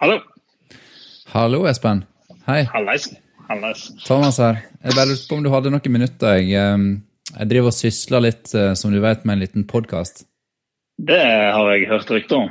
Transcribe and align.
Hallo. 0.00 0.14
Hallo, 1.28 1.66
Espen. 1.68 2.06
Hei. 2.46 2.62
Hallais. 2.72 3.02
Hallais. 3.50 3.80
Thomas 4.06 4.38
her. 4.40 4.62
Jeg 4.80 4.94
bare 4.96 5.10
lurte 5.10 5.26
på 5.28 5.36
om 5.36 5.42
du 5.44 5.50
hadde 5.52 5.72
noen 5.74 5.92
minutter. 5.92 6.38
Jeg, 6.38 6.54
eh, 6.56 7.34
jeg 7.34 7.48
driver 7.50 7.68
og 7.68 7.74
sysler 7.76 8.22
litt, 8.24 8.48
eh, 8.56 8.70
som 8.80 8.94
du 8.94 8.96
vet, 9.04 9.26
med 9.28 9.36
en 9.36 9.42
liten 9.44 9.66
podkast. 9.68 10.22
Det 10.96 11.18
har 11.20 11.68
jeg 11.74 11.90
hørt 11.90 12.12
rykter 12.16 12.38
om. 12.38 12.48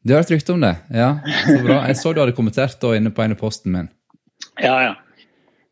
Du 0.00 0.14
har 0.14 0.24
hørt 0.24 0.32
rykte 0.32 0.54
om 0.54 0.64
det? 0.64 0.72
Ja, 0.88 1.10
så 1.42 1.58
bra. 1.66 1.76
Jeg 1.90 1.98
så 2.00 2.14
du 2.14 2.22
hadde 2.22 2.36
kommentert 2.38 2.80
da 2.80 2.94
inne 2.96 3.12
på 3.12 3.26
en 3.26 3.36
av 3.36 3.42
posten 3.44 3.76
min. 3.76 3.92
Ja, 4.56 4.78
ja. 4.86 4.96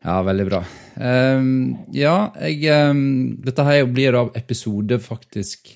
Ja, 0.05 0.19
veldig 0.29 0.45
bra. 0.51 0.61
Um, 0.93 1.87
ja, 1.89 2.29
jeg 2.37 2.69
um, 2.69 3.41
Dette 3.41 3.65
her 3.65 3.89
blir 3.89 4.13
da 4.13 4.27
episode 4.37 5.01
faktisk 5.01 5.73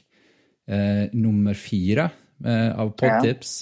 uh, 0.69 1.09
nummer 1.09 1.57
fire 1.57 2.11
uh, 2.45 2.69
av 2.85 2.93
Podtips. 3.01 3.57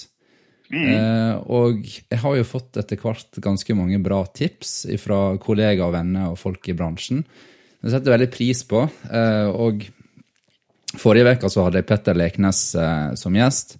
Eh, 0.68 1.34
og 1.48 1.84
jeg 1.86 2.20
har 2.20 2.34
jo 2.36 2.44
fått 2.44 2.76
etter 2.80 3.00
hvert 3.00 3.38
ganske 3.44 3.76
mange 3.76 4.00
bra 4.04 4.20
tips 4.26 4.82
fra 5.00 5.38
kollegaer 5.40 5.86
og 5.86 5.94
venner 5.96 6.32
og 6.32 6.40
folk 6.40 6.68
i 6.68 6.76
bransjen. 6.76 7.22
Det 7.78 7.92
setter 7.92 8.10
jeg 8.10 8.16
veldig 8.18 8.32
pris 8.34 8.64
på. 8.68 8.84
Eh, 9.08 9.48
og 9.48 9.86
forrige 10.98 11.36
uke 11.36 11.52
hadde 11.54 11.80
jeg 11.80 11.88
Petter 11.88 12.18
Leknes 12.18 12.62
eh, 12.76 13.14
som 13.18 13.36
gjest. 13.38 13.78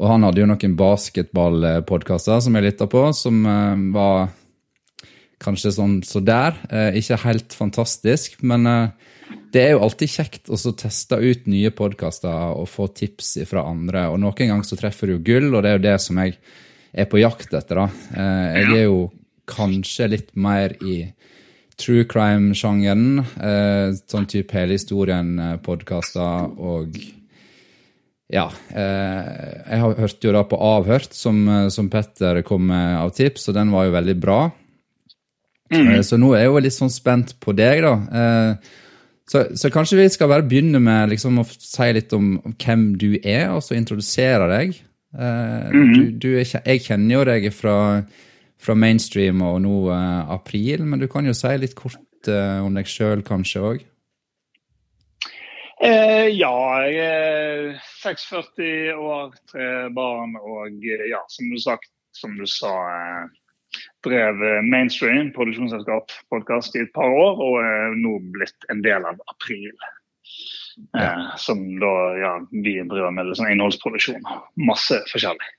Og 0.00 0.08
han 0.08 0.24
hadde 0.24 0.40
jo 0.40 0.48
noen 0.48 0.76
basketballpodkaster 0.78 2.40
som 2.40 2.56
jeg 2.56 2.64
lytta 2.70 2.88
på, 2.88 3.04
som 3.16 3.42
eh, 3.44 3.82
var 3.92 4.30
kanskje 5.42 5.74
sånn 5.76 5.98
så 6.06 6.22
der. 6.24 6.56
Eh, 6.70 7.00
ikke 7.02 7.20
helt 7.26 7.56
fantastisk, 7.56 8.38
men 8.46 8.68
eh, 8.70 9.11
det 9.52 9.62
er 9.62 9.70
jo 9.74 9.82
alltid 9.84 10.08
kjekt 10.08 10.50
å 10.52 10.56
teste 10.76 11.18
ut 11.20 11.46
nye 11.46 11.70
podkaster 11.76 12.54
og 12.56 12.68
få 12.68 12.86
tips 12.94 13.34
fra 13.48 13.64
andre. 13.68 14.06
Og 14.12 14.20
noen 14.22 14.34
ganger 14.48 14.64
så 14.68 14.78
treffer 14.80 15.12
du 15.12 15.18
gull, 15.18 15.50
og 15.54 15.62
det 15.62 15.70
er 15.72 15.78
jo 15.78 15.86
det 15.88 15.96
som 16.00 16.20
jeg 16.22 16.36
er 16.92 17.08
på 17.08 17.20
jakt 17.20 17.52
etter. 17.54 17.82
da. 17.82 17.88
Eh, 18.16 18.60
jeg 18.60 18.78
er 18.78 18.84
jo 18.86 19.10
kanskje 19.48 20.08
litt 20.12 20.30
mer 20.36 20.76
i 20.84 21.00
true 21.80 22.04
crime-sjangeren. 22.04 23.18
Eh, 23.40 23.96
sånn 24.08 24.28
type 24.30 24.52
Hele 24.56 24.76
historien-podkaster 24.78 26.52
og 26.60 26.96
ja. 28.32 28.46
Eh, 28.72 29.30
jeg 29.68 29.80
har 29.82 29.98
hørt 29.98 30.24
jo 30.24 30.32
da 30.32 30.40
på 30.48 30.56
Avhørt, 30.56 31.12
som, 31.12 31.42
eh, 31.48 31.68
som 31.68 31.90
Petter 31.92 32.40
kom 32.48 32.64
med 32.70 32.96
av 32.96 33.10
tips, 33.12 33.48
og 33.50 33.54
den 33.58 33.70
var 33.74 33.84
jo 33.84 33.92
veldig 33.98 34.14
bra. 34.20 34.38
Eh, 35.70 36.00
Så 36.00 36.16
nå 36.20 36.32
er 36.34 36.44
jeg 36.44 36.48
jo 36.52 36.62
litt 36.64 36.72
sånn 36.76 36.90
spent 36.92 37.34
på 37.40 37.52
deg, 37.56 37.82
da. 37.82 38.56
Så, 39.28 39.44
så 39.56 39.70
kanskje 39.72 40.00
vi 40.00 40.08
skal 40.10 40.30
bare 40.32 40.46
begynne 40.46 40.80
med 40.82 41.12
liksom 41.12 41.38
å 41.40 41.44
si 41.46 41.88
litt 41.94 42.12
om, 42.16 42.34
om 42.42 42.56
hvem 42.58 42.88
du 42.98 43.14
er, 43.18 43.52
og 43.54 43.62
så 43.64 43.76
introdusere 43.78 44.48
deg. 44.50 44.74
Eh, 45.12 45.70
du, 45.70 46.02
du 46.18 46.28
er, 46.40 46.48
jeg 46.48 46.84
kjenner 46.88 47.14
jo 47.14 47.24
deg 47.28 47.48
fra, 47.54 47.76
fra 48.60 48.76
mainstream 48.78 49.44
og 49.46 49.60
nå 49.64 49.78
eh, 49.94 50.34
april, 50.36 50.84
men 50.88 51.02
du 51.02 51.08
kan 51.12 51.28
jo 51.28 51.36
si 51.36 51.54
litt 51.60 51.76
kort 51.78 52.30
eh, 52.30 52.58
om 52.64 52.74
deg 52.76 52.90
sjøl 52.90 53.24
kanskje 53.26 53.64
òg. 53.70 53.86
Eh, 55.82 56.28
ja, 56.38 56.54
jeg 56.86 56.98
er 57.02 57.78
46 58.04 58.92
år, 58.94 59.32
tre 59.50 59.70
barn 59.94 60.36
og 60.38 60.84
ja, 61.10 61.22
som 61.32 61.48
du, 61.50 61.58
sagt, 61.58 61.90
som 62.14 62.36
du 62.38 62.44
sa 62.46 62.70
eh, 62.92 63.24
drev 64.04 64.42
eh, 64.42 64.62
Mainstream, 64.66 65.32
produksjonsselskap, 65.36 66.14
podkast 66.32 66.76
i 66.76 66.84
et 66.84 66.92
par 66.96 67.10
år, 67.10 67.42
og 67.42 67.58
er 67.62 67.96
nå 67.98 68.18
blitt 68.34 68.66
en 68.72 68.82
del 68.84 69.06
av 69.08 69.20
April. 69.32 69.70
Eh, 70.98 71.36
Som 71.36 71.64
da, 71.80 71.92
ja, 72.18 72.32
vi 72.50 72.78
driver 72.80 73.14
med 73.14 73.34
sånn 73.36 73.52
innholdsproduksjon. 73.52 74.24
Masse 74.66 75.02
forskjellig. 75.12 75.54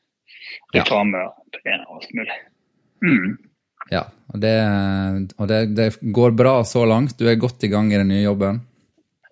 Ja. 0.73 0.81
Reklame 0.81 1.27
og 1.29 1.97
alt 1.97 2.13
mulig. 2.17 2.37
Mm. 3.03 3.33
Ja, 3.91 4.05
og, 4.31 4.37
det, 4.41 4.53
og 5.37 5.49
det, 5.51 5.63
det 5.77 5.89
går 6.15 6.35
bra 6.37 6.59
så 6.67 6.85
langt. 6.87 7.17
Du 7.19 7.27
er 7.29 7.39
godt 7.39 7.63
i 7.65 7.71
gang 7.71 7.91
i 7.91 7.99
den 7.99 8.09
nye 8.13 8.23
jobben. 8.23 8.61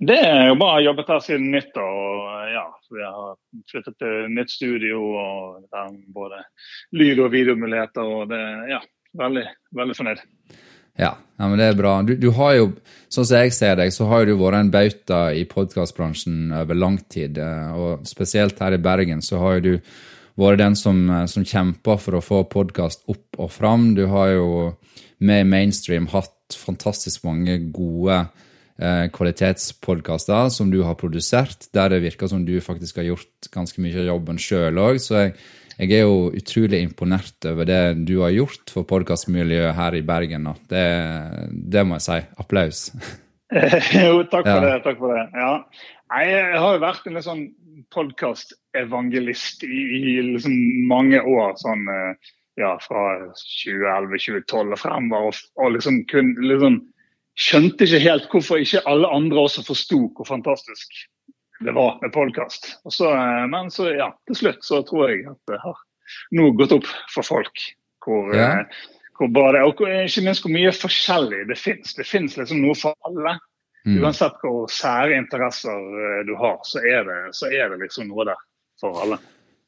Det 0.01 0.17
er 0.17 0.47
jo 0.49 0.55
bare 0.57 0.81
jobbet 0.81 1.09
her 1.13 1.19
siden 1.21 1.51
nyttår. 1.53 1.97
og 2.01 2.47
ja, 2.49 2.63
Vi 2.89 3.03
har 3.05 3.35
flyttet 3.69 3.97
til 4.01 4.31
nytt 4.33 4.49
studio 4.49 5.01
og 5.21 5.67
både 6.13 6.41
lyd- 6.97 7.21
og 7.21 7.29
videomuligheter. 7.35 8.01
og 8.01 8.29
det, 8.33 8.41
ja, 8.71 8.81
Veldig, 9.17 9.43
veldig 9.75 9.95
fornøyd. 9.97 10.21
Ja, 10.99 11.13
ja, 11.15 11.47
men 11.47 11.57
det 11.59 11.69
er 11.71 11.77
bra. 11.79 11.93
Du, 12.05 12.13
du 12.19 12.29
har 12.35 12.55
jo, 12.57 12.65
sånn 13.11 13.25
som 13.27 13.41
jeg 13.41 13.53
ser 13.55 13.77
deg, 13.79 13.93
så 13.95 14.07
har 14.11 14.25
du 14.27 14.33
vært 14.39 14.59
en 14.59 14.71
bauta 14.73 15.21
i 15.35 15.45
podkastbransjen 15.49 16.51
over 16.55 16.77
lang 16.77 16.99
tid. 17.11 17.39
eh, 17.39 17.71
Og 17.75 18.07
spesielt 18.07 18.59
her 18.59 18.75
i 18.75 18.81
Bergen 18.81 19.23
så 19.25 19.39
har 19.41 19.61
du 19.63 19.73
vært 20.39 20.61
den 20.61 20.75
som, 20.79 21.01
eh, 21.09 21.25
som 21.31 21.47
kjemper 21.47 21.99
for 21.99 22.19
å 22.19 22.23
få 22.23 22.43
podkast 22.51 23.03
opp 23.11 23.39
og 23.39 23.51
fram. 23.55 23.93
Du 23.95 24.05
har 24.11 24.35
jo 24.35 24.51
med 25.19 25.47
mainstream 25.47 26.07
hatt 26.11 26.55
fantastisk 26.57 27.23
mange 27.23 27.55
gode 27.71 28.17
eh, 28.81 29.07
kvalitetspodkaster 29.13 30.49
som 30.51 30.71
du 30.71 30.81
har 30.83 30.99
produsert, 30.99 31.69
der 31.73 31.89
det 31.95 32.01
virker 32.03 32.27
som 32.27 32.43
du 32.45 32.57
faktisk 32.63 32.99
har 32.99 33.07
gjort 33.11 33.51
ganske 33.53 33.79
mye 33.83 34.03
av 34.03 34.11
jobben 34.11 34.39
sjøl 34.41 34.79
òg. 34.81 34.99
Så 34.99 35.17
jeg, 35.19 35.35
jeg 35.77 35.91
er 35.97 36.03
jo 36.03 36.31
utrolig 36.35 36.81
imponert 36.83 37.45
over 37.49 37.65
det 37.69 37.81
du 38.07 38.17
har 38.21 38.33
gjort 38.35 38.71
for 38.73 38.83
podkastmiljøet 38.89 39.75
her 39.77 39.97
i 39.97 40.03
Bergen. 40.05 40.49
Det, 40.69 40.85
det 41.71 41.85
må 41.87 41.97
jeg 41.99 42.05
si. 42.07 42.19
Applaus. 42.41 42.81
jo, 44.03 44.21
takk 44.31 44.45
for 44.45 44.57
Ja. 44.57 44.61
det. 44.67 44.77
takk 44.85 44.99
for 44.99 45.15
det. 45.15 45.25
Ja. 45.35 45.53
Jeg 46.21 46.59
har 46.59 46.75
jo 46.75 46.83
vært 46.83 47.07
en 47.07 47.15
litt 47.17 47.27
sånn 47.27 47.45
podkastevangelist 47.91 49.63
i, 49.63 49.79
i 50.11 50.21
liksom 50.33 50.55
mange 50.89 51.21
år. 51.21 51.55
sånn 51.61 51.87
eh, 51.91 52.31
ja, 52.59 52.75
Fra 52.83 53.03
2011-2012 53.65 54.75
og 54.75 54.79
fremover. 54.79 55.29
Og, 55.31 55.41
og 55.63 55.75
liksom 55.77 56.03
kun 56.11 56.33
liksom 56.43 56.81
skjønte 57.39 57.87
ikke 57.87 58.03
helt 58.03 58.27
hvorfor 58.31 58.59
ikke 58.61 58.83
alle 58.91 59.07
andre 59.15 59.45
også 59.47 59.63
forsto 59.65 60.01
hvor 60.17 60.27
fantastisk 60.27 60.91
det 61.63 61.73
var 61.75 61.99
med 62.01 62.11
podkast. 62.13 62.71
Men 63.51 63.69
så, 63.71 63.87
ja, 63.97 64.11
til 64.27 64.35
slutt 64.39 64.63
så 64.65 64.81
tror 64.87 65.09
jeg 65.11 65.25
at 65.31 65.37
det 65.51 65.59
har 65.63 65.77
nå 66.35 66.49
gått 66.59 66.73
opp 66.75 66.87
for 67.13 67.23
folk 67.23 67.61
hvor, 68.05 68.33
Ja. 68.35 68.47
eh, 68.61 68.65
hvor 69.19 69.55
er. 69.55 69.63
Og 69.63 69.75
hvor- 69.77 69.93
ikke 70.05 70.23
minst 70.25 70.41
hvor 70.43 70.51
mye 70.51 70.71
forskjellig 70.73 71.47
det 71.47 71.57
fins. 71.57 71.93
Det 71.93 72.05
fins 72.07 72.37
liksom 72.37 72.61
noe 72.61 72.75
for 72.75 72.95
alle. 73.05 73.37
Mm. 73.85 73.99
Uansett 74.03 74.33
hvor 74.43 74.67
sære 74.69 75.15
interesser 75.17 75.71
eh, 75.73 76.23
du 76.27 76.35
har, 76.37 76.57
så 76.63 76.79
er, 76.85 77.03
det, 77.03 77.19
så 77.37 77.47
er 77.51 77.69
det 77.69 77.79
liksom 77.87 78.07
noe 78.09 78.25
der 78.25 78.41
for 78.79 78.99
alle. 79.01 79.17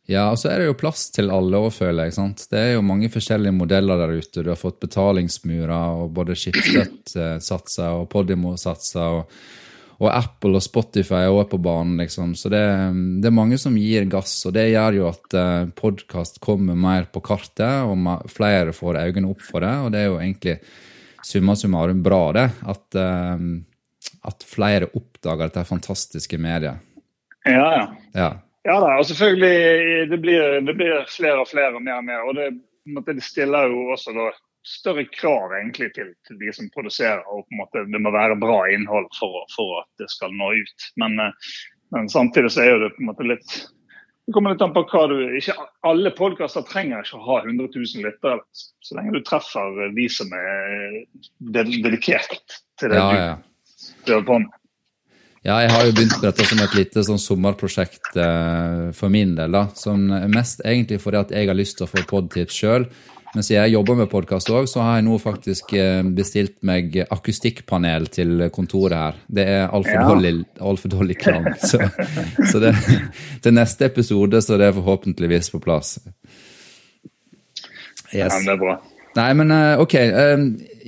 Ja, 0.06 0.26
og 0.34 0.38
så 0.38 0.50
er 0.52 0.59
det 0.59 0.66
jo 0.68 0.74
plass 0.76 1.06
til 1.16 1.30
alle 1.32 1.56
òg, 1.64 1.72
føler 1.72 2.03
jeg. 2.09 2.14
sant? 2.18 2.42
Det 2.52 2.59
er 2.59 2.74
jo 2.74 2.82
mange 2.84 3.08
forskjellige 3.09 3.53
modeller 3.56 3.98
der 4.02 4.12
ute. 4.20 4.44
Du 4.44 4.50
har 4.52 4.59
fått 4.59 4.82
betalingsmurer, 4.84 5.72
og 6.03 6.12
både 6.14 6.35
Schibsted-satser 6.35 8.02
og 8.02 8.09
Podimo-satser. 8.12 9.20
Og, 9.22 9.29
og 10.03 10.11
Apple 10.11 10.59
og 10.59 10.64
Spotify 10.64 11.23
er 11.23 11.32
også 11.32 11.53
på 11.53 11.59
banen, 11.64 11.97
liksom. 12.02 12.34
Så 12.35 12.52
det, 12.52 12.64
det 13.23 13.29
er 13.29 13.35
mange 13.35 13.59
som 13.61 13.76
gir 13.79 14.08
gass, 14.11 14.35
og 14.50 14.55
det 14.58 14.67
gjør 14.73 14.97
jo 15.00 15.09
at 15.09 15.38
eh, 15.40 15.67
podkast 15.78 16.41
kommer 16.44 16.78
mer 16.79 17.08
på 17.14 17.23
kartet, 17.23 17.88
og 17.88 18.28
flere 18.32 18.76
får 18.76 19.00
øynene 19.05 19.32
opp 19.32 19.44
for 19.46 19.64
det. 19.64 19.73
Og 19.85 19.94
det 19.94 20.02
er 20.02 20.09
jo 20.09 20.20
egentlig 20.20 20.58
summa 21.23 21.55
summarum 21.59 22.03
bra, 22.03 22.23
det. 22.35 22.47
At, 22.73 22.88
eh, 23.00 23.46
at 24.32 24.47
flere 24.47 24.91
oppdager 24.91 25.47
dette 25.47 25.67
fantastiske 25.72 26.40
mediet. 26.41 26.84
Ja, 27.47 27.70
ja. 27.78 27.85
Ja. 28.14 28.32
Ja 28.64 28.78
da, 28.79 28.94
og 28.96 29.03
selvfølgelig 29.09 30.05
det 30.08 30.17
blir, 30.23 30.61
det 30.64 30.73
blir 30.79 31.02
flere 31.11 31.41
og 31.41 31.50
flere 31.50 31.76
og 31.76 31.84
mer 31.84 31.97
og 32.00 32.05
mer. 32.08 32.22
Og 32.28 32.38
det, 32.38 32.53
det 33.09 33.23
stiller 33.23 33.67
jo 33.72 33.90
også 33.91 34.16
da 34.16 34.29
større 34.64 35.06
krav 35.06 35.54
egentlig 35.58 35.92
til, 35.94 36.14
til 36.28 36.40
de 36.40 36.54
som 36.56 36.70
produserer. 36.74 37.22
og 37.28 37.46
på 37.46 37.56
en 37.56 37.62
måte 37.62 37.86
Det 37.92 38.02
må 38.02 38.14
være 38.16 38.40
bra 38.40 38.64
innhold 38.72 39.10
for, 39.20 39.44
for 39.56 39.84
at 39.84 39.90
det 40.02 40.10
skal 40.12 40.34
nå 40.36 40.54
ut. 40.64 40.90
Men, 41.02 41.20
eh, 41.20 41.54
men 41.96 42.10
samtidig 42.10 42.52
så 42.56 42.66
er 42.66 42.80
det 42.80 42.94
på 42.96 43.04
en 43.04 43.12
måte 43.12 43.28
litt 43.28 43.56
Det 44.24 44.34
kommer 44.34 44.54
litt 44.54 44.64
an 44.64 44.74
på 44.74 44.86
hva 44.88 45.04
du 45.12 45.18
ikke 45.36 45.56
Alle 45.84 46.14
podkaster 46.16 46.64
trenger 46.68 47.04
ikke 47.04 47.20
å 47.20 47.28
ha 47.28 47.40
100 47.44 47.70
000 47.76 48.08
lyttere. 48.08 48.40
Så 48.82 48.98
lenge 48.98 49.16
du 49.16 49.24
treffer 49.28 49.88
de 49.96 50.10
som 50.10 50.32
er 50.38 51.00
dedikert 51.40 52.60
til 52.80 52.94
det 52.94 53.00
ja, 53.00 53.40
du 54.06 54.14
gjør 54.16 54.28
på 54.28 54.44
med. 54.44 54.60
Ja, 55.44 55.58
jeg 55.60 55.74
har 55.74 55.82
jo 55.84 55.92
begynt 55.92 56.14
med 56.16 56.24
dette 56.24 56.46
som 56.48 56.60
et 56.64 56.76
lite 56.78 57.02
sånn 57.04 57.20
sommerprosjekt 57.20 58.14
eh, 58.16 58.94
for 58.96 59.12
min 59.12 59.34
del. 59.36 59.52
da, 59.52 59.66
som 59.76 60.06
Mest 60.32 60.64
egentlig 60.64 61.02
fordi 61.04 61.20
at 61.20 61.34
jeg 61.36 61.50
har 61.50 61.58
lyst 61.60 61.82
til 61.82 61.84
å 61.84 61.92
få 61.92 62.06
podtips 62.08 62.62
sjøl. 62.62 62.88
Men 63.34 63.41
siden 63.41 63.64
jeg 63.64 63.74
jobber 63.74 63.97
med 63.97 64.09
podkast 64.12 64.50
òg, 64.53 64.68
så 64.70 64.84
har 64.85 65.00
jeg 65.00 65.08
nå 65.08 65.16
faktisk 65.18 65.72
eh, 65.74 66.03
bestilt 66.14 66.59
meg 66.70 67.00
akustikkpanel 67.02 68.06
til 68.14 68.44
kontoret 68.53 68.94
her. 68.94 69.16
Det 69.26 69.46
er 69.50 69.64
altfor 69.74 69.96
ja. 69.97 70.03
dårlig, 70.06 70.34
alt 70.62 70.84
dårlig 70.94 71.16
klang. 71.18 71.47
Så, 71.72 71.80
så 72.52 72.59
det, 72.62 72.76
til 73.41 73.56
neste 73.56 73.88
episode 73.90 74.41
så 74.44 74.58
det 74.62 74.68
er 74.70 74.76
forhåpentligvis 74.76 75.50
på 75.50 75.62
plass. 75.64 75.96
Yes. 78.14 78.14
Ja, 78.14 78.28
det 78.30 78.53
er 78.53 78.59
bra. 78.62 78.76
Nei, 79.18 79.30
men 79.40 79.53
eh, 79.56 79.82
ok. 79.82 79.96
Eh, 80.03 80.44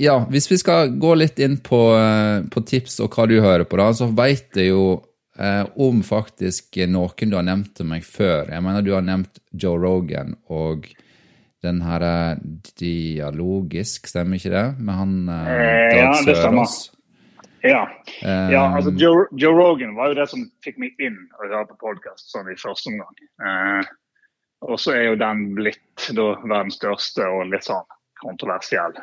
ja, 0.05 0.19
hvis 0.29 0.49
vi 0.51 0.59
skal 0.61 0.93
gå 1.01 1.15
litt 1.17 1.41
inn 1.41 1.57
på, 1.65 1.81
på 2.53 2.63
tips 2.69 2.99
og 3.01 3.15
hva 3.15 3.25
du 3.31 3.39
hører 3.39 3.65
på, 3.65 3.79
da, 3.81 3.89
så 3.97 4.11
veit 4.13 4.53
jeg 4.59 4.69
jo 4.69 4.85
om 5.35 5.97
faktisk 6.05 6.77
noen 6.87 7.31
du 7.31 7.33
har 7.35 7.43
nevnt 7.43 7.73
til 7.75 7.89
meg 7.89 8.05
før. 8.07 8.53
Jeg 8.53 8.63
mener 8.63 8.85
du 8.85 8.93
har 8.93 9.03
nevnt 9.03 9.41
Joe 9.51 9.81
Rogan 9.81 10.37
og 10.47 10.85
den 11.65 11.81
her 11.85 12.03
er 12.05 12.43
dialogisk, 12.79 14.07
stemmer 14.11 14.39
ikke 14.39 14.53
det? 14.53 14.67
Med 14.79 14.99
han 15.01 15.15
eh, 15.29 15.49
eh 15.55 15.97
Ja, 15.99 16.11
det 16.25 16.37
stemmer. 16.39 16.69
Ja. 17.65 17.83
Um, 18.21 18.51
ja 18.53 18.63
altså 18.75 18.91
Joe, 18.93 19.25
Joe, 19.31 19.53
Rogan 19.57 19.95
var 19.95 20.11
jo 20.11 20.19
det 20.19 20.27
som 20.29 20.45
fikk 20.65 20.77
meg 20.81 20.99
inn 21.01 21.17
og 21.39 21.47
høre 21.47 21.65
på 21.71 21.79
podkast 21.87 22.29
sånn 22.33 22.51
i 22.51 22.57
første 22.61 22.91
omgang. 22.93 23.15
Eh, 23.41 23.93
og 24.65 24.79
så 24.81 24.95
er 24.95 25.09
jo 25.09 25.19
den 25.19 25.47
blitt 25.57 26.09
da 26.17 26.27
verdens 26.43 26.77
største 26.79 27.25
og 27.25 27.49
litt 27.51 27.65
sånn 27.65 27.85
kontroversiell 28.21 28.95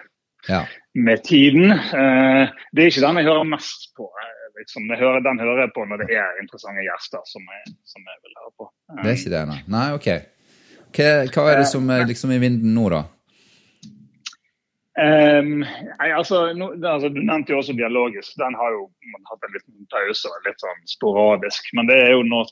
ja. 0.49 0.63
med 0.95 1.25
tiden. 1.27 1.75
Eh, 1.75 2.53
det 2.73 2.85
er 2.85 2.93
ikke 2.93 3.05
den 3.07 3.21
jeg 3.21 3.31
hører 3.31 3.51
mest 3.51 3.91
på. 3.99 4.07
Eh, 4.07 4.45
liksom. 4.61 4.91
Hører, 4.91 5.23
den 5.27 5.43
hører 5.43 5.67
jeg 5.67 5.75
på 5.77 5.87
når 5.89 6.05
det 6.05 6.19
er 6.19 6.43
interessante 6.43 6.87
gjester 6.87 7.27
som 7.31 7.47
jeg, 7.57 7.75
som 7.89 8.07
jeg 8.07 8.21
vil 8.23 8.39
høre 8.39 8.55
på. 8.63 8.71
det 9.01 9.11
er 9.11 9.21
ikke 9.21 9.35
det, 9.35 9.45
nei? 9.51 9.61
Nei, 9.75 9.89
ok. 9.99 10.11
Hva, 10.93 11.11
hva, 11.33 11.49
er 11.51 11.63
det 11.63 11.69
som 11.71 11.91
er 11.91 12.07
liksom 12.09 12.33
i 12.35 12.41
vinden 12.43 12.75
nå, 12.77 12.89
da? 12.93 13.03
Um, 14.93 15.63
nei, 15.65 16.09
altså, 16.13 16.51
no, 16.53 16.69
altså, 16.77 17.09
Du 17.09 17.23
nevnte 17.23 17.55
jo 17.55 17.63
også 17.63 17.77
dialogisk. 17.79 18.35
Den 18.41 18.57
har 18.59 18.75
jo 18.77 18.87
hatt 19.31 19.47
en 19.47 19.55
liten 19.57 19.87
pause, 19.93 20.33
litt 20.47 20.61
sånn 20.61 20.83
sporadisk. 20.91 21.71
Men 21.79 21.89
det 21.89 21.99
er 22.05 22.15
jo 22.17 22.25
noe 22.29 22.47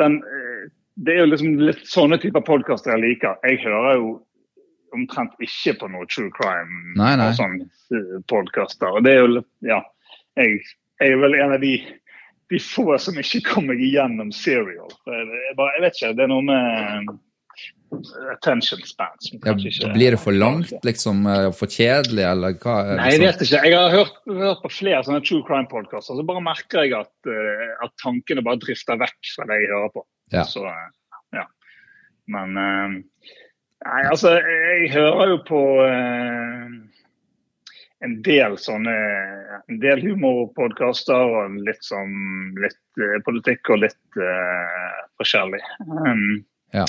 den, 0.00 0.18
eh, 0.24 0.68
Det 0.96 1.14
er 1.14 1.24
jo 1.24 1.30
liksom 1.30 1.56
litt 1.60 1.86
sånne 1.88 2.18
typer 2.22 2.44
podkaster 2.44 2.94
jeg 2.94 3.04
liker. 3.04 3.36
Jeg 3.48 3.62
hører 3.64 3.98
jo 4.00 4.12
omtrent 4.92 5.32
ikke 5.40 5.78
på 5.80 5.88
noe 5.88 6.04
true 6.12 6.28
crime 6.36 6.92
nei, 7.00 7.14
nei. 7.16 7.30
og 7.30 7.38
sånne 7.40 7.68
eh, 7.96 8.20
podkaster. 8.32 8.96
Og 8.96 9.04
det 9.04 9.16
er 9.16 9.26
jo 9.26 9.44
Ja. 9.68 9.82
Jeg, 10.40 10.62
jeg 11.02 11.12
er 11.12 11.20
vel 11.20 11.34
en 11.36 11.52
av 11.52 11.60
de 11.60 11.74
de 12.52 12.58
få 12.60 12.98
som 13.00 13.16
ikke 13.16 13.40
kommer 13.46 13.78
igjennom 13.80 14.32
serial. 14.32 14.90
Jeg, 15.08 15.54
bare, 15.56 15.72
jeg 15.76 15.84
vet 15.84 15.98
ikke, 15.98 16.10
det 16.18 16.24
er 16.26 16.32
noe 16.32 16.44
med 16.44 17.12
attention 18.32 18.80
span. 18.84 19.08
Ja, 19.44 19.54
blir 19.94 20.10
det 20.10 20.20
for 20.20 20.32
langt, 20.32 20.72
liksom? 20.82 21.26
Eh, 21.26 21.48
for 21.56 21.70
kjedelig, 21.70 22.24
eller 22.24 22.56
hva? 22.62 22.76
Nei, 22.96 23.10
jeg 23.14 23.22
vet 23.24 23.44
ikke. 23.44 23.60
Jeg 23.66 23.76
har 23.76 23.92
hørt, 23.92 24.16
hørt 24.28 24.62
på 24.64 24.72
flere 24.72 25.02
sånne 25.06 25.22
true 25.26 25.44
crime-podkaster, 25.48 26.16
så 26.18 26.26
bare 26.26 26.44
merker 26.44 26.86
jeg 26.86 26.96
at, 26.98 27.12
uh, 27.28 27.66
at, 27.84 27.94
tankene 28.02 28.44
bare 28.44 28.60
drifter 28.62 29.00
vekk 29.00 29.32
fra 29.34 29.48
det 29.50 29.60
jeg 29.62 29.72
hører 29.74 29.92
på. 29.94 30.06
Ja. 30.32 30.46
Så, 30.48 30.64
uh, 30.64 31.18
ja. 31.36 31.46
Men 32.32 32.56
uh, 32.56 32.98
Nei, 33.82 34.02
altså, 34.06 34.36
jeg 34.38 34.92
hører 34.92 35.32
jo 35.32 35.38
på 35.42 35.60
en 38.06 38.12
del 38.22 38.54
sånne 38.62 38.92
En 39.72 39.80
del 39.82 40.04
humorpodkaster 40.04 41.34
og 41.40 41.56
litt 41.66 41.82
sånn 41.82 42.14
litt 42.62 43.02
politikk 43.26 43.72
og 43.74 43.82
litt 43.82 44.20
forskjellig. 45.18 45.58
Um, 45.82 46.44
ja. 46.78 46.86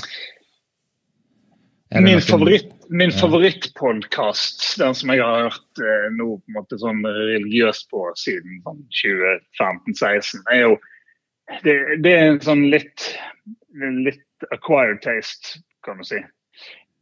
Min, 2.01 2.21
favoritt, 2.21 2.89
min 2.89 3.09
ja. 3.09 3.17
favorittpodkast, 3.17 4.79
den 4.79 4.95
som 4.95 5.11
jeg 5.13 5.21
har 5.21 5.49
hørt 5.49 5.81
eh, 5.81 6.07
nå 6.17 6.29
på 6.39 6.49
en 6.49 6.57
måte 6.57 6.79
sånn 6.81 7.03
religiøst 7.05 7.89
på 7.93 8.07
siden 8.17 8.61
sånn 8.65 8.79
2015-16, 9.01 10.41
er 10.53 10.63
jo 10.63 10.77
det, 11.61 11.75
det, 12.01 12.13
er 12.13 12.31
en 12.31 12.39
sånn 12.41 12.63
litt, 12.71 13.09
litt 13.77 14.47
acquired 14.55 15.03
taste, 15.03 15.59
kan 15.85 15.99
du 15.99 16.07
si. 16.07 16.21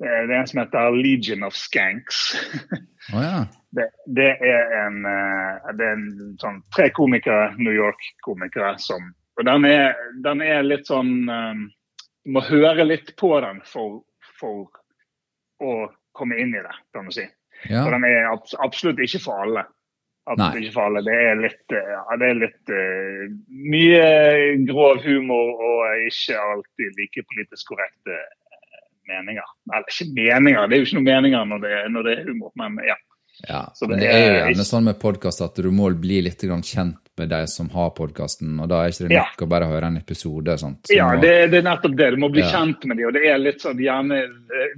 Det 0.02 0.10
er 0.10 0.34
en 0.34 0.50
som 0.50 0.64
heter 0.64 0.98
Legion 0.98 1.46
of 1.46 1.56
Skanks. 1.56 2.34
Oh, 3.14 3.22
ja. 3.22 3.46
det, 3.78 3.88
det, 4.06 4.32
er 4.42 4.76
en, 4.82 5.06
eh, 5.06 5.72
det 5.78 5.88
er 5.88 5.96
en 5.96 6.36
sånn 6.42 6.62
tre 6.76 6.90
komikere, 6.98 7.54
New 7.62 7.76
York-komikere, 7.76 8.76
som 8.82 9.14
Og 9.40 9.46
den 9.48 9.66
er, 9.66 9.96
den 10.26 10.42
er 10.44 10.66
litt 10.66 10.90
sånn 10.90 11.30
um, 11.30 11.62
Du 12.26 12.34
må 12.36 12.42
høre 12.44 12.84
litt 12.84 13.14
på 13.18 13.32
den 13.42 13.62
for, 13.66 14.02
for 14.42 14.68
å 15.62 15.75
komme 16.18 16.40
inn 16.42 16.56
i 16.56 16.63
det, 16.63 16.74
kan 16.96 17.08
du 17.08 17.13
si. 17.16 17.28
Ja. 17.69 17.86
Og 17.86 17.94
den 17.94 18.08
er 18.10 18.31
absolutt 18.34 19.00
ikke 19.04 19.22
for 19.22 19.46
alle. 19.46 19.66
Absolutt 20.30 20.62
ikke 20.62 20.75
for 20.75 20.90
alle. 20.90 21.04
Det 21.06 21.18
er 21.18 21.40
litt, 21.40 21.63
eh, 21.74 21.94
ja, 21.94 22.18
det 22.22 22.30
er 22.30 22.40
litt 22.40 22.74
uh, 22.74 23.24
mye 23.74 24.08
grov 24.69 25.02
humor 25.06 25.63
og 25.66 26.06
ikke 26.08 26.38
alltid 26.42 27.00
like 27.00 27.25
politisk 27.34 27.74
korrekte 27.74 28.18
eh, 28.18 28.84
meninger. 29.10 29.56
Eller 29.72 29.88
ikke 29.90 30.10
meninger, 30.18 30.68
det 30.68 30.78
er 30.78 30.84
jo 30.84 30.90
ikke 30.90 31.00
noen 31.00 31.10
meninger 31.10 31.48
når 31.54 31.64
det, 31.66 31.78
når 31.96 32.07
det 32.07 32.18
er 32.18 32.30
humor, 32.30 32.54
men 32.62 32.78
ja. 32.86 32.98
Ja, 33.48 33.62
det, 33.74 33.96
det, 33.98 34.10
er 34.12 34.19
jo 34.22 34.34
gjerne 34.38 34.66
sånn 34.68 34.86
med 34.86 35.00
podkast 35.02 35.42
at 35.42 35.57
du 35.57 35.72
må 35.74 35.88
bli 35.98 36.19
litt 36.22 36.44
kjent 36.44 37.00
med 37.19 37.30
de 37.30 37.42
som 37.48 37.69
har 37.74 37.90
podkasten, 37.98 38.54
og 38.60 38.69
da 38.72 38.84
er 38.84 38.94
ikke 38.94 39.08
det 39.08 39.18
nok 39.18 39.42
ja. 39.42 39.46
å 39.46 39.50
bare 39.52 39.68
høre 39.69 39.90
en 39.92 40.00
episode. 40.00 40.56
Sant? 40.62 40.94
ja, 40.94 41.10
må, 41.12 41.19
det, 41.24 41.34
det, 41.52 41.60
er 41.60 41.68
nettopp 41.68 41.98
det. 42.00 42.08
Du 42.16 42.22
må 42.24 42.31
bli 42.34 42.44
ja. 42.44 42.54
kjent 42.56 42.88
med 42.88 42.98
dem, 42.98 43.10
og 43.10 43.18
det 43.18 43.25
er 43.28 43.42
litt 43.42 43.63
sånn 43.63 43.81
gjerne 43.81 44.22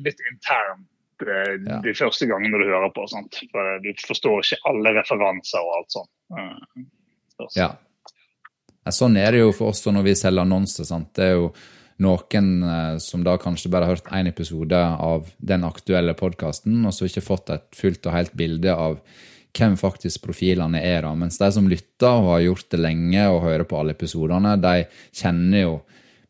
litt 0.03 0.25
internt 0.31 1.27
eh, 1.27 1.53
ja. 1.59 1.77
de 1.85 1.93
første 1.97 2.27
gangene 2.31 2.59
du 2.61 2.65
hører 2.65 2.91
på. 2.95 3.05
Sant? 3.11 3.43
For 3.53 3.77
du 3.83 3.91
forstår 4.07 4.41
ikke 4.41 4.73
alle 4.73 4.95
referanser 4.97 5.61
og 5.61 5.77
alt 5.77 5.97
sånt. 5.99 6.11
Uh, 6.33 7.47
ja. 7.57 7.69
Sånn 8.91 9.15
er 9.21 9.31
det 9.31 9.45
jo 9.45 9.53
for 9.55 9.71
oss 9.71 9.85
når 9.85 10.09
vi 10.09 10.17
selger 10.19 10.43
annonser. 10.43 10.89
Sant? 10.89 11.13
Det 11.15 11.29
er 11.29 11.37
jo 11.37 11.53
noen 12.03 12.49
eh, 12.65 12.95
som 12.99 13.23
da 13.23 13.37
kanskje 13.39 13.71
bare 13.71 13.87
har 13.87 13.95
hørt 13.95 14.09
én 14.15 14.27
episode 14.27 14.77
av 14.77 15.29
den 15.37 15.63
aktuelle 15.67 16.15
podkasten, 16.17 16.81
og 16.87 16.95
så 16.95 17.07
ikke 17.07 17.23
fått 17.23 17.53
et 17.53 17.69
fullt 17.77 18.09
og 18.09 18.17
helt 18.17 18.33
bilde 18.37 18.73
av 18.73 18.97
hvem 19.53 19.75
faktisk 19.77 20.23
profilene 20.25 20.81
er. 20.81 21.01
da, 21.05 21.13
Mens 21.17 21.37
de 21.41 21.49
som 21.53 21.67
lytter 21.69 22.09
og 22.09 22.31
har 22.31 22.45
gjort 22.47 22.69
det 22.73 22.79
lenge 22.81 23.27
og 23.29 23.43
hører 23.45 23.67
på 23.69 23.79
alle 23.79 23.95
episodene, 23.97 24.55
de 24.61 24.87
kjenner 25.13 25.65
jo 25.65 25.75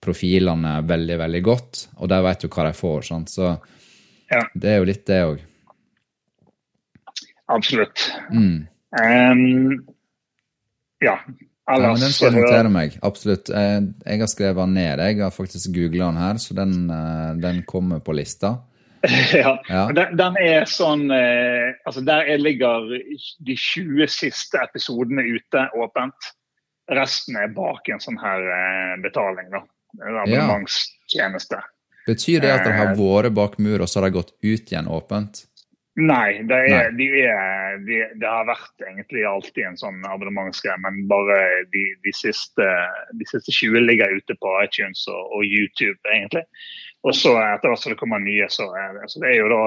profilene 0.04 0.76
veldig, 0.88 1.18
veldig 1.22 1.42
godt, 1.46 1.86
og 2.04 2.12
de 2.12 2.20
vet 2.26 2.44
jo 2.44 2.52
hva 2.52 2.68
de 2.68 2.76
får. 2.76 3.08
sant? 3.08 3.32
Så 3.32 3.54
ja. 4.34 4.44
det 4.54 4.74
er 4.74 4.82
jo 4.82 4.90
litt 4.90 5.06
det 5.08 5.24
òg. 5.30 5.42
Absolutt. 7.54 8.06
Mm. 8.34 8.68
Um, 8.94 9.84
ja. 11.04 11.18
Ellers, 11.64 12.02
ja, 12.02 12.06
den 12.06 12.12
skal 12.12 12.28
jeg 12.28 12.44
notere 12.44 12.72
meg. 12.72 12.96
Absolutt. 13.08 13.50
Eh, 13.56 13.78
jeg 14.04 14.20
har 14.20 14.30
skrevet 14.32 14.60
den 14.60 14.74
ned. 14.76 15.00
Jeg 15.00 15.20
har 15.22 15.32
faktisk 15.32 15.72
googla 15.72 16.10
den 16.10 16.20
her, 16.20 16.40
så 16.44 16.56
den, 16.58 16.74
eh, 16.92 17.30
den 17.40 17.62
kommer 17.68 18.02
på 18.04 18.16
lista. 18.18 18.58
ja. 19.34 19.58
ja. 19.68 19.84
Den, 19.92 20.16
den, 20.20 20.40
er 20.40 20.66
sånn 20.70 21.10
eh, 21.12 21.74
altså 21.84 22.04
Der 22.08 22.30
ligger 22.40 22.88
de 22.88 23.56
20 23.58 24.08
siste 24.08 24.62
episodene 24.64 25.26
ute 25.28 25.68
åpent. 25.76 26.32
Resten 26.92 27.40
er 27.40 27.52
bak 27.56 27.88
en 27.92 28.04
sånn 28.04 28.20
her 28.20 28.48
betaling, 29.04 29.48
da. 29.52 29.64
En 30.02 30.20
abonnementstjeneste. 30.24 31.60
Ja. 31.60 31.70
Betyr 32.08 32.44
det 32.44 32.52
at 32.52 32.66
dere 32.66 32.76
har 32.76 32.96
vært 32.98 33.36
bak 33.36 33.60
mur, 33.64 33.84
og 33.84 33.88
så 33.88 34.02
har 34.02 34.10
det 34.10 34.18
gått 34.18 34.34
ut 34.44 34.72
igjen 34.72 34.90
åpent? 34.92 35.46
Nei, 35.94 36.42
det, 36.50 36.58
er, 36.58 36.72
Nei. 36.74 36.96
De 36.98 37.08
er, 37.22 37.76
de, 37.86 38.00
det 38.18 38.26
har 38.26 38.48
vært 38.50 38.82
egentlig 38.82 39.22
alltid 39.30 39.68
en 39.70 39.78
sånn 39.78 40.00
abonnementsgreie, 40.10 40.80
men 40.82 41.04
bare 41.12 41.38
de, 41.76 41.84
de, 42.02 42.14
siste, 42.18 42.66
de, 43.14 43.28
siste, 43.30 43.54
20 43.54 43.86
ligger 43.86 44.16
ute 44.18 44.36
på 44.42 44.56
iTunes 44.64 45.06
og, 45.12 45.22
og 45.38 45.46
YouTube, 45.46 46.00
egentlig. 46.10 46.44
Og 47.04 47.16
så 47.16 47.34
etter 47.42 47.72
hvert 47.72 47.84
som 47.84 47.92
det 47.92 48.00
kommer 48.00 48.24
nye, 48.24 48.48
så 48.52 48.70
er 48.80 48.96
det, 48.98 49.10
så 49.12 49.20
det 49.24 49.34
er 49.34 49.42
jo 49.42 49.52
da 49.52 49.64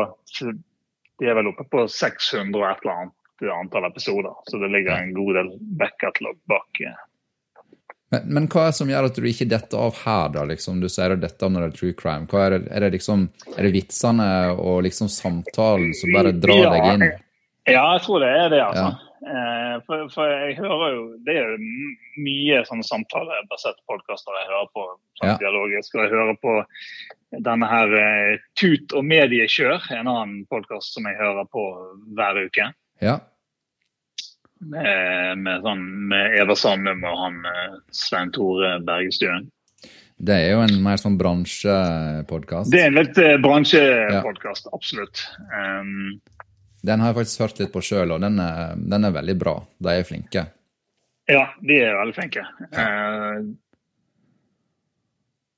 De 1.20 1.28
er 1.28 1.36
vel 1.36 1.50
oppe 1.50 1.64
på 1.72 1.84
600 1.88 2.56
og 2.60 2.64
et 2.68 2.84
eller 2.84 2.96
annet 3.00 3.52
antall 3.52 3.84
episoder, 3.88 4.32
så 4.48 4.58
det 4.60 4.72
ligger 4.72 4.96
en 4.96 5.12
god 5.16 5.34
del 5.36 5.50
backatlog 5.80 6.38
bak. 6.48 6.80
Men, 8.12 8.22
men, 8.24 8.46
hva 8.52 8.66
er 8.66 8.72
det 8.72 8.78
som 8.78 8.90
gjør 8.90 9.08
at 9.08 9.18
du 9.18 9.26
ikke 9.28 9.48
detter 9.50 9.80
av 9.82 9.96
her, 10.04 10.28
da? 10.36 10.44
liksom? 10.48 10.78
Du 10.80 10.88
sier 10.92 11.12
at 11.12 11.22
dette 11.24 11.48
når 11.50 11.66
det 11.66 11.70
er 11.72 11.78
true 11.80 11.96
crime. 11.98 12.28
Hva 12.30 12.44
er, 12.46 12.56
det, 12.56 12.70
er 12.70 12.86
det 12.86 12.92
liksom, 12.96 13.26
er 13.56 13.66
det 13.66 13.72
vitsene 13.74 14.28
og 14.54 14.84
liksom 14.86 15.10
samtalen 15.12 15.90
som 15.98 16.14
bare 16.14 16.32
drar 16.36 16.62
ja, 16.62 16.70
deg 16.76 16.88
inn? 16.94 17.06
Ja, 17.66 17.82
jeg 17.96 18.04
tror 18.06 18.22
det 18.22 18.30
er 18.30 18.48
det, 18.52 18.62
altså. 18.62 18.86
Ja. 18.94 19.06
Eh, 19.26 19.76
for, 19.88 20.06
for, 20.12 20.28
jeg 20.28 20.58
hører 20.60 20.90
jo 20.92 21.00
Det 21.24 21.32
er 21.34 21.48
jo 21.48 21.70
mye 22.22 22.60
sånn 22.68 22.84
samtalebaserte 22.86 23.82
podkaster 23.90 24.36
jeg 24.38 24.50
hører 24.52 24.68
på. 24.76 24.84
Sånn 25.18 25.32
ja. 25.32 25.38
dialogisk, 25.40 25.96
og 25.96 26.04
Jeg 26.04 26.12
hører 26.14 26.36
på 26.44 26.54
denne 27.44 27.70
her 27.70 27.94
uh, 27.96 28.44
Tut 28.58 28.94
og 28.96 29.06
mediekjør, 29.06 29.90
en 29.96 30.10
annen 30.10 30.44
podkast 30.50 30.96
som 30.96 31.08
jeg 31.08 31.18
hører 31.20 31.48
på 31.52 31.64
hver 32.16 32.44
uke. 32.46 32.70
Ja. 33.04 33.18
Med, 34.66 35.42
med, 35.42 35.60
sånn, 35.66 35.82
med 36.08 36.38
Eva 36.40 36.56
Sandum 36.56 37.04
og 37.04 37.18
han 37.20 37.42
Svein 37.92 38.32
Tore 38.32 38.78
Bergestuen. 38.86 39.50
Det 40.16 40.32
er 40.32 40.54
jo 40.54 40.62
en 40.64 40.78
mer 40.80 40.96
sånn 40.96 41.18
bransjepodkast? 41.20 42.72
Det 42.72 42.80
er 42.80 42.88
en 42.88 42.96
litt 42.96 43.18
bransjepodkast, 43.44 44.70
ja. 44.70 44.72
absolutt. 44.72 45.26
Um, 45.52 46.16
den 46.86 47.02
har 47.02 47.12
jeg 47.12 47.18
faktisk 47.20 47.44
hørt 47.44 47.60
litt 47.60 47.74
på 47.74 47.82
sjøl, 47.84 48.14
og 48.14 48.22
den 48.24 48.40
er, 48.40 48.76
den 48.78 49.08
er, 49.08 49.14
veldig 49.16 49.36
bra. 49.40 49.58
De 49.82 49.92
er 49.92 50.08
flinke. 50.08 50.46
Ja, 51.26 51.44
de 51.60 51.78
er 51.82 51.98
veldig 51.98 52.16
flinke. 52.16 52.46
Ja. 52.70 52.86
Uh, 52.86 53.54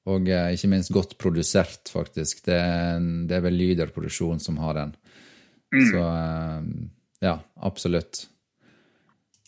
og 0.08 0.30
uh, 0.32 0.48
ikke 0.54 0.72
minst 0.72 0.92
godt 0.94 1.16
produsert, 1.20 1.92
faktisk. 1.92 2.42
Det 2.48 2.56
er, 2.56 3.04
det 3.28 3.36
er 3.36 3.44
vel 3.44 3.60
Lyder-produksjon 3.60 4.40
som 4.42 4.58
har 4.64 4.78
den. 4.80 4.96
Mm. 5.74 5.86
Så 5.92 6.02
ja, 7.24 7.38
absolutt. 7.66 8.24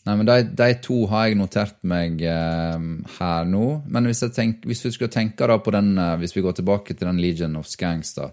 Nei, 0.01 0.15
men 0.17 0.25
de, 0.25 0.37
de, 0.57 0.69
to 0.81 1.03
har 1.11 1.27
jeg 1.29 1.37
notert 1.37 1.77
meg 1.85 2.23
eh, 2.25 2.85
her 3.19 3.49
nå. 3.49 3.65
Men 3.93 4.09
hvis, 4.09 4.23
tenk, 4.33 4.65
hvis, 4.65 4.81
vi 4.87 4.93
skulle 4.95 5.13
tenke 5.13 5.49
da 5.49 5.59
på 5.61 5.73
den, 5.75 5.93
eh, 6.01 6.15
hvis 6.21 6.33
vi 6.33 6.43
går 6.45 6.57
tilbake 6.57 6.95
til 6.95 7.05
den 7.05 7.21
Legion 7.21 7.59
of 7.59 7.69
Skanks, 7.69 8.15
da, 8.17 8.31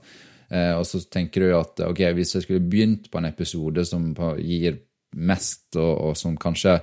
eh, 0.49 0.73
og 0.79 0.87
så 0.89 1.03
tenker 1.13 1.45
du 1.45 1.53
at 1.59 1.85
ok, 1.85 2.07
hvis 2.17 2.39
jeg 2.39 2.47
skulle 2.47 2.65
begynt 2.65 3.11
på 3.13 3.21
en 3.21 3.29
episode 3.29 3.85
som 3.89 4.09
gir 4.41 4.81
mest, 5.13 5.69
og, 5.77 5.93
og 6.09 6.17
som 6.21 6.41
kanskje 6.41 6.79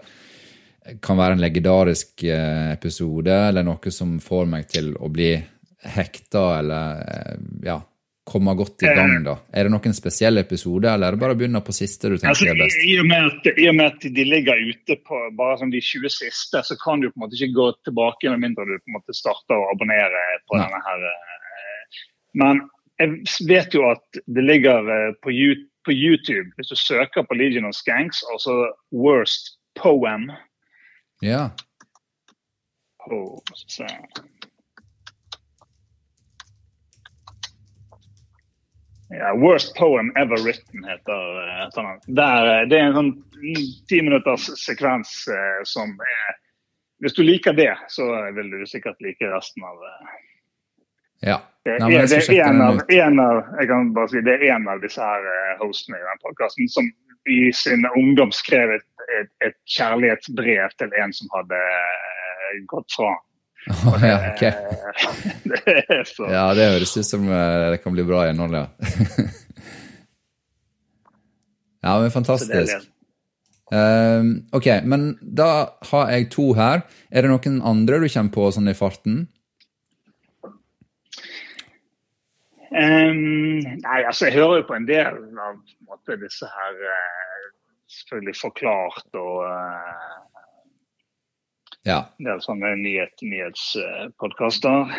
kan 1.01 1.17
være 1.17 1.35
en 1.35 1.41
legendarisk 1.41 2.23
eh, 2.29 2.71
episode, 2.75 3.33
eller 3.49 3.65
noe 3.65 3.91
som 3.93 4.17
får 4.21 4.47
meg 4.49 4.69
til 4.69 4.93
å 4.97 5.09
bli 5.13 5.33
hekta, 5.95 6.45
eller 6.59 7.03
eh, 7.05 7.35
ja, 7.65 7.79
komme 8.25 8.55
godt 8.57 8.83
i 8.83 8.93
gang, 8.97 9.19
da? 9.25 9.35
Er 9.53 9.67
det 9.67 9.73
noen 9.73 9.93
spesiell 9.97 10.41
episode, 10.41 10.89
eller 10.89 11.11
er 11.11 11.15
det 11.15 11.21
bare 11.21 11.35
å 11.35 11.39
begynne 11.39 11.61
på 11.65 11.75
siste 11.75 12.09
du 12.09 12.15
tenker 12.17 12.33
altså, 12.33 12.47
er 12.49 12.61
best? 12.61 12.81
I 12.81 12.95
og, 13.01 13.09
med 13.09 13.27
at, 13.29 13.49
I 13.53 13.67
og 13.69 13.75
med 13.77 13.91
at 13.91 14.07
de 14.17 14.25
ligger 14.25 14.63
ute 14.71 14.97
på 15.05 15.19
bare 15.37 15.59
som 15.61 15.73
de 15.73 15.81
20 15.81 16.13
siste, 16.13 16.63
så 16.69 16.77
kan 16.81 17.03
du 17.03 17.11
på 17.11 17.19
en 17.19 17.25
måte 17.25 17.37
ikke 17.37 17.57
gå 17.57 17.67
tilbake 17.85 18.33
med 18.33 18.47
mindre 18.47 18.65
du 18.69 18.77
på 18.79 18.93
en 18.93 18.97
måte 18.97 19.17
starter 19.17 19.57
å 19.57 19.69
abonnere 19.73 20.23
på 20.49 20.57
Nei. 20.57 20.65
denne 20.65 20.81
her. 20.87 21.05
Eh, 21.11 22.01
men 22.41 22.63
jeg 23.01 23.47
vet 23.49 23.77
jo 23.77 23.85
at 23.91 24.21
det 24.25 24.45
ligger 24.45 24.89
eh, 24.89 25.11
på 25.21 25.93
YouTube, 25.93 26.49
hvis 26.57 26.73
du 26.73 26.79
søker 26.79 27.27
på 27.27 27.37
Legion 27.37 27.69
of 27.69 27.77
Skanks, 27.77 28.23
altså 28.33 28.71
Worst 28.95 29.53
Poem. 29.77 30.31
Ja. 31.25 31.51
Oh, 33.05 33.39
Ja, 39.09 39.33
'Worst 39.35 39.75
Poem 39.75 40.11
Ever 40.15 40.37
Written' 40.37 40.83
heter, 40.83 41.63
heter 41.65 41.81
den. 41.81 42.15
Der, 42.15 42.65
det 42.65 42.77
er 42.77 42.85
en 42.89 42.97
sånn 42.97 43.11
ti 43.89 44.01
minutters 44.05 44.51
sekvens 44.61 45.13
eh, 45.29 45.61
som 45.63 45.97
er 45.97 46.41
Hvis 47.03 47.13
du 47.17 47.23
liker 47.25 47.53
det, 47.53 47.73
så 47.91 48.05
vil 48.37 48.49
du 48.49 48.61
sikkert 48.69 49.01
like 49.03 49.27
resten 49.27 49.65
av 49.65 49.81
eh. 49.89 50.13
Ja. 51.25 51.39
Det, 51.65 51.79
Nei, 51.81 51.89
er, 51.95 52.05
det 52.07 52.21
er 52.21 52.45
en 52.45 52.61
av, 52.61 52.79
en 52.87 53.19
av, 53.19 53.41
jeg 53.59 53.67
kan 53.71 53.89
bare 53.97 54.11
si, 54.13 54.21
det 54.21 54.37
er 54.37 54.45
en 54.55 54.69
av 54.69 54.81
disse 54.85 55.01
her 55.01 55.25
eh, 55.31 55.57
hostene 55.63 55.97
i 55.97 56.05
den 56.05 56.21
podkasten 56.21 56.69
som 56.69 56.93
i 57.29 57.53
sin 57.53 57.85
ungdom 57.95 58.31
skrev 58.35 58.75
et, 58.77 58.87
et, 59.19 59.31
et, 59.47 59.57
kjærlighetsbrev 59.77 60.75
til 60.79 60.99
en 61.01 61.15
som 61.15 61.31
hadde 61.37 61.61
eh, 61.61 62.59
gått 62.69 62.97
fra 62.97 63.15
Oh, 63.65 63.97
ja, 64.01 64.33
okay. 64.33 64.51
det 65.65 65.83
ja, 66.29 66.53
det 66.53 66.65
høres 66.69 66.97
ut 66.97 67.07
som 67.07 67.23
eh, 67.25 67.71
det 67.73 67.79
kan 67.81 67.95
bli 67.95 68.03
bra 68.05 68.27
innhold, 68.29 68.53
ja. 68.53 68.67
ja, 71.87 71.95
men 72.03 72.13
fantastisk. 72.13 72.85
Um, 73.73 74.45
ok, 74.53 74.69
men 74.85 75.17
da 75.21 75.79
har 75.89 76.11
jeg 76.13 76.29
to 76.35 76.51
her. 76.53 76.85
Er 77.09 77.25
det 77.25 77.33
noen 77.33 77.57
andre 77.65 78.03
du 78.03 78.05
kommer 78.05 78.35
på 78.35 78.51
sånn 78.53 78.69
i 78.69 78.77
farten? 78.77 79.23
Um, 82.69 83.44
nei, 83.81 84.01
altså 84.03 84.29
jeg 84.29 84.37
hører 84.39 84.61
jo 84.61 84.67
på 84.69 84.77
en 84.77 84.87
del 84.87 85.19
av 85.19 85.53
en 85.55 85.61
måte, 85.87 86.19
disse 86.21 86.49
her 86.49 86.81
uh, 86.81 87.51
Selvfølgelig 87.85 88.33
forklart 88.39 89.17
og 89.21 89.43
uh, 89.45 90.15
ja. 91.85 91.99
Det 92.17 92.31
er 92.33 92.41
sånne 92.41 92.71
nyhet, 92.79 93.21
nyhetspodkaster. 93.21 94.95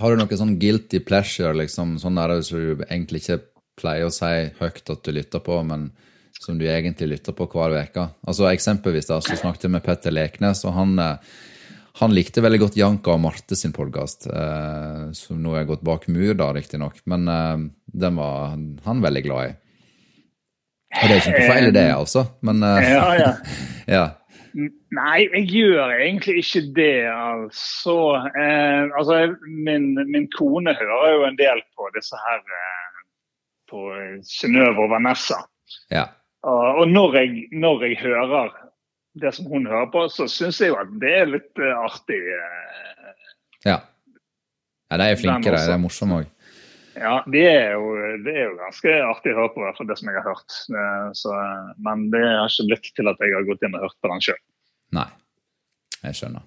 Har 0.00 0.12
du 0.12 0.20
noe 0.20 0.36
sånn 0.36 0.58
guilty 0.60 1.00
pleasure, 1.04 1.54
liksom, 1.56 1.96
sånn 2.00 2.20
der 2.20 2.34
som 2.44 2.60
du 2.60 2.84
egentlig 2.86 3.22
ikke 3.22 3.38
pleier 3.80 4.08
å 4.08 4.12
si 4.12 4.50
høyt 4.60 4.92
at 4.92 5.04
du 5.04 5.14
lytter 5.16 5.42
på, 5.44 5.56
men 5.64 5.88
som 6.40 6.58
du 6.60 6.66
egentlig 6.68 7.14
lytter 7.14 7.36
på 7.36 7.48
hver 7.52 7.76
uke? 7.76 8.06
Altså, 8.28 8.50
eksempelvis 8.50 9.08
da, 9.08 9.20
så 9.24 9.36
snakket 9.36 9.66
jeg 9.66 9.74
med 9.76 9.84
Petter 9.86 10.14
Leknes, 10.14 10.64
og 10.68 10.76
han, 10.76 10.98
eh, 11.00 11.32
han 11.98 12.14
likte 12.14 12.42
veldig 12.44 12.60
godt 12.62 12.78
Janka 12.78 13.14
og 13.16 13.22
Marte 13.24 13.58
sin 13.58 13.74
podkast, 13.74 14.28
eh, 14.30 15.10
som 15.16 15.40
nå 15.42 15.56
er 15.58 15.66
gått 15.68 15.82
bak 15.86 16.06
mur, 16.12 16.32
da, 16.38 16.52
riktignok, 16.54 17.02
men 17.10 17.26
eh, 17.28 17.66
den 18.04 18.20
var 18.20 18.54
han 18.86 19.02
veldig 19.02 19.24
glad 19.26 19.50
i. 19.50 19.58
Og 20.90 21.04
det 21.06 21.16
er 21.16 21.20
ikke 21.20 21.34
noe 21.34 21.50
feil 21.50 21.68
i 21.68 21.74
det, 21.74 21.90
altså, 21.94 22.24
men 22.46 22.64
eh, 22.66 22.88
ja, 22.94 23.04
ja. 23.18 23.34
ja. 23.96 24.06
Nei, 24.90 25.18
jeg 25.30 25.44
gjør 25.54 25.92
egentlig 25.94 26.40
ikke 26.42 26.62
det, 26.74 26.94
altså. 27.12 27.96
Eh, 28.34 28.88
altså 28.98 29.20
min, 29.46 29.92
min, 30.10 30.26
kone 30.34 30.74
hører 30.74 31.12
jo 31.14 31.26
en 31.28 31.38
del 31.38 31.62
på 31.78 31.86
disse 31.94 32.18
her 32.18 32.40
eh, 32.42 33.04
På 33.70 33.84
Synnøve 34.26 34.88
og 34.88 34.90
Vanessa. 34.90 35.38
Ja. 35.94 36.08
Og, 36.42 36.82
og 36.82 36.88
når, 36.90 37.16
jeg, 37.20 37.44
når, 37.52 37.84
jeg, 37.86 38.00
hører 38.02 38.50
det 39.18 39.32
som 39.34 39.48
hun 39.50 39.66
hører 39.66 39.88
på, 39.92 40.04
så 40.12 40.26
syns 40.30 40.60
jeg 40.62 40.72
jo 40.72 40.78
at 40.80 40.90
det 41.02 41.14
er 41.22 41.30
litt 41.30 41.62
uh, 41.62 41.72
artig. 41.84 42.18
Uh, 42.20 43.14
ja. 43.66 43.78
ja. 44.90 45.00
De 45.00 45.08
er 45.08 45.18
flinke, 45.18 45.50
de. 45.50 45.56
De 45.56 45.74
er 45.74 45.82
morsomme 45.82 46.22
òg. 46.22 46.28
Ja, 47.00 47.20
det 47.30 47.42
er, 47.46 47.76
jo, 47.78 47.94
det 48.26 48.32
er, 48.34 48.42
jo, 48.50 48.56
ganske 48.58 48.94
artig 49.06 49.32
å 49.32 49.38
høre 49.38 49.52
på, 49.54 49.64
for 49.76 49.88
det 49.88 49.96
som 49.96 50.10
jeg 50.10 50.18
har 50.18 50.26
hørt. 50.26 50.56
Så, 51.16 51.32
men 51.86 52.08
det 52.12 52.20
har 52.26 52.50
ikke 52.50 52.66
blitt 52.66 52.90
til 52.98 53.08
at 53.08 53.22
jeg 53.22 53.32
har 53.32 53.46
gått 53.46 53.62
inn 53.64 53.76
og 53.78 53.86
hørt 53.86 53.96
på 54.02 54.10
den 54.10 54.24
sjøl. 54.26 54.40
Nei, 54.98 55.06
jeg 56.02 56.18
skjønner. 56.18 56.44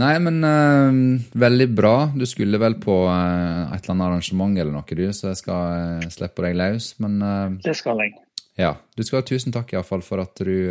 Nei, 0.00 0.14
men 0.24 0.38
uh, 0.40 1.20
veldig 1.36 1.68
bra. 1.76 1.96
Du 2.16 2.24
skulle 2.30 2.60
vel 2.62 2.78
på 2.80 2.94
uh, 3.04 3.68
et 3.74 3.82
eller 3.82 3.92
annet 3.92 4.06
arrangement 4.06 4.56
eller 4.56 4.72
noe, 4.72 4.96
du, 4.96 5.04
så 5.12 5.32
jeg 5.32 5.42
skal 5.42 6.00
uh, 6.00 6.06
slippe 6.14 6.46
deg 6.46 6.56
løs, 6.56 6.94
men 7.02 7.18
Det 7.60 7.76
skal 7.76 8.00
jeg. 8.00 8.16
Ja. 8.60 8.74
Du 8.96 9.02
skal 9.02 9.22
ha 9.22 9.26
tusen 9.26 9.52
takk 9.54 9.72
iallfall 9.72 10.02
for 10.04 10.20
at 10.20 10.36
du 10.44 10.68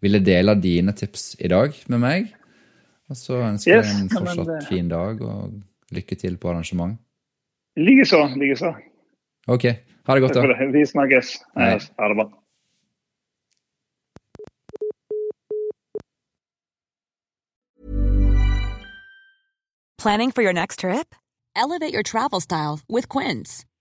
ville 0.00 0.20
dele 0.24 0.54
dine 0.56 0.94
tips 0.96 1.34
i 1.40 1.50
dag 1.52 1.76
med 1.92 2.00
meg. 2.00 2.32
Og 3.08 3.16
så 3.16 3.42
ønsker 3.44 3.78
jeg 3.78 3.92
en 3.92 4.10
fortsatt 4.16 4.48
men, 4.48 4.64
fin 4.68 4.88
dag, 4.88 5.20
og 5.20 5.60
lykke 5.94 6.16
til 6.20 6.36
på 6.40 6.50
arrangement. 6.52 6.98
Likeså. 7.76 8.24
Likeså. 8.36 8.74
OK. 9.48 9.64
Ha 10.08 10.16
det 10.16 10.24
godt, 10.24 10.36
da. 10.36 10.68
Vi 10.72 10.84
snakkes. 10.86 11.36
Ha 11.56 11.78
det 11.78 12.16
bra. 12.20 12.28
Planning 19.98 20.30
for 20.30 20.42
your 20.42 20.52
next 20.52 20.80
trip? 20.80 21.14
Elevate 21.56 21.92
your 21.92 22.04
travel 22.04 22.40
style 22.40 22.80
with 22.88 23.08
Quince. 23.08 23.64